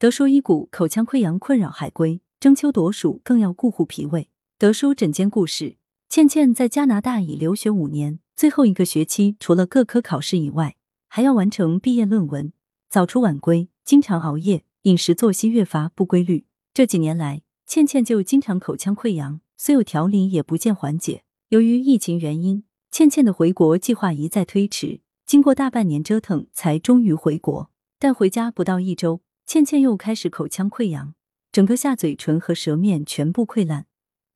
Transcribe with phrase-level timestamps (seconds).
[0.00, 4.28] 德叔医骨口腔溃疡困扰海归，争秋夺暑更要顾护脾胃。
[4.56, 5.76] 德叔诊间故事：
[6.08, 10.76] 倩倩在加拿大已留学五年，最后一个学期除了各科考试以外，
[11.08, 12.52] 还要完成毕业论文，
[12.88, 16.44] 早出晚归，经常熬夜，饮食作息越发不规律。
[16.72, 21.24] 这几年来，倩倩就经常口腔溃疡，虽有调理也不见缓解。
[21.48, 22.62] 由于疫情原因，
[22.92, 27.68] 倩倩的回国计划一再推迟，经过大半年折腾，才终于回国。
[27.98, 29.22] 但回家不到一周。
[29.48, 31.14] 倩倩又开始口腔溃疡，
[31.50, 33.86] 整个下嘴唇和舌面全部溃烂，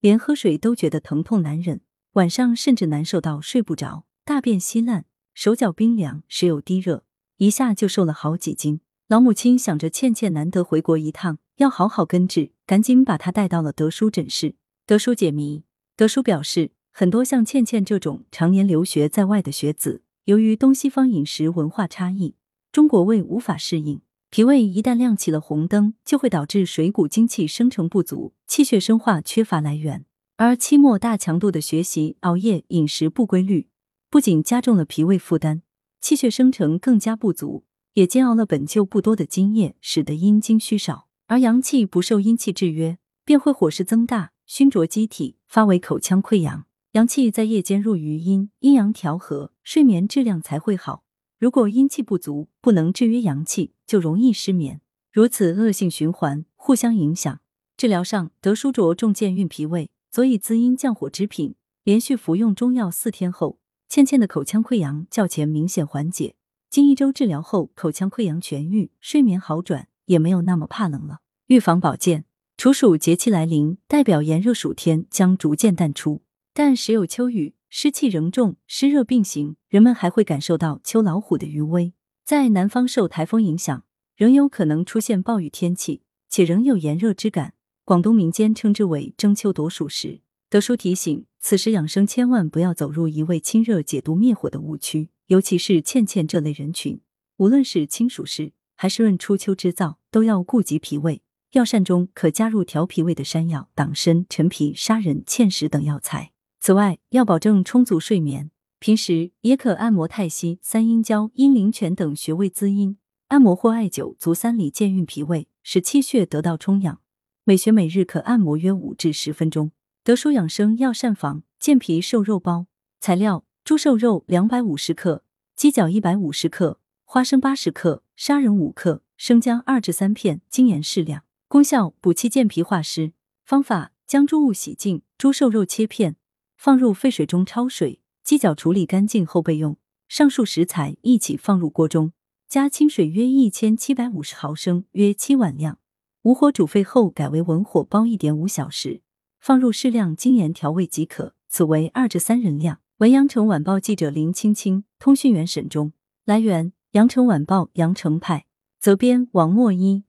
[0.00, 1.80] 连喝水都觉得疼痛难忍，
[2.14, 7.04] 晚上甚至难受到睡不着，大便稀烂，手脚冰凉，时有低热，
[7.36, 8.80] 一下就瘦了好几斤。
[9.06, 14.56] 老母亲想着倩倩难得回国一趟，要好好根治，赶紧把她带到了德叔诊室。
[14.86, 15.62] 德叔解谜，
[15.94, 22.34] 德叔表示，很多像倩倩这种常年留学在外的学子，由于东西方饮食文化差异，
[22.72, 24.00] 中国胃无法适应。
[24.36, 30.04] 脾胃一旦亮起了红灯，就会导致水谷精气生成不足，气血生化缺乏来源。
[30.36, 33.68] 而期末大强度的学习、熬夜、饮食不规律，
[34.10, 35.62] 不仅加重了脾胃负担，
[36.02, 41.08] 气血生成更加不足，也煎熬了本就不多的津液，使得阴精虚少。
[41.28, 46.66] 而阳气不受阴气制约，便会火势增大，熏灼机体，发为口腔溃疡。
[46.92, 51.04] 阳气在夜间入于阴，阴阳调和，睡眠质量才会好。
[51.38, 54.80] 如果阴气不足，不能制约阳气，就容易失眠，
[55.12, 57.40] 如此恶性循环，互相影响。
[57.76, 61.54] 治疗上，德叔着重健运脾胃，佐以滋阴降火之品。
[61.84, 66.36] 连续服用中药四天后，倩倩的口腔溃疡较前明显缓解。
[66.70, 71.20] 经一周治疗后，口腔溃疡痊愈，睡眠好转，也没有那么怕冷了。
[71.48, 72.24] 预防保健，
[72.56, 76.22] 处暑节气来临，代表炎热暑天将逐渐淡出，
[76.54, 77.54] 但时有秋雨。
[77.78, 81.92] 湿气仍重，湿热并行，人们还会感受到秋老虎的余威。
[82.24, 83.84] 在南方受台风影响，
[84.16, 87.52] 仍有可能出现暴雨天气，且仍有炎热之感。
[87.84, 90.22] 广东民间称之为争秋夺暑时。
[90.48, 97.02] 德叔提醒，此时养生千万不要走入一味清热解毒灭火的误区，尤其是倩倩这类人群，
[97.36, 101.20] 无论是清暑湿还是润初秋之燥，都要顾及脾胃。
[101.52, 106.32] 药膳中可加入调脾胃的山药、党参、陈皮、砂仁、芡实等药材。
[106.66, 108.50] 此外，要保证充足睡眠，
[108.80, 117.00] 平时也可按摩太溪、三阴交、阴陵泉等穴位滋阴，按摩或艾灸足三里健运脾胃，使气血得到充养。
[117.44, 119.70] 每穴每日可按摩约五至十分钟。
[120.02, 122.66] 德舒养生药膳房健脾瘦肉包，
[122.98, 125.22] 材料：猪瘦肉两百五十克，
[125.54, 131.22] 鸡脚一百五十克，花生八十克，砂仁五克，生姜二至三片，精盐适量。
[131.46, 133.12] 功效：补气健脾化湿。
[133.44, 136.16] 方法：将猪物洗净，猪瘦肉切片。
[136.56, 139.76] 放入沸水中焯水，鸡脚处理干净后备用。
[140.08, 142.12] 上述食材一起放入锅中，
[142.48, 145.78] 加清水约一千七百五十毫升，约七碗量。
[146.22, 149.02] 武火煮沸后改为文火煲一点五小时，
[149.38, 151.34] 放入适量精盐调味即可。
[151.48, 152.80] 此为二至三人量。
[152.98, 155.92] 文阳城晚报记者林青青，通讯员沈忠。
[156.24, 158.46] 来源：阳城晚报阳城派，
[158.80, 160.04] 责编王墨一。